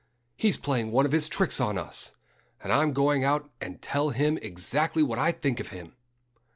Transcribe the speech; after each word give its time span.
"He's 0.35 0.57
playing 0.57 0.89
one 0.89 1.05
of 1.05 1.11
his 1.11 1.29
tricks 1.29 1.59
on 1.61 1.77
us. 1.77 2.13
And 2.63 2.73
I'm 2.73 2.91
going 2.91 3.23
out 3.23 3.51
and 3.61 3.79
tell 3.83 4.09
him 4.09 4.39
exactly 4.41 5.03
what 5.03 5.19
I 5.19 5.31
think 5.31 5.59
of 5.59 5.67
him." 5.69 5.93